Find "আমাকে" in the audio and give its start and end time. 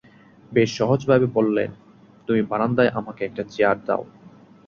2.99-3.21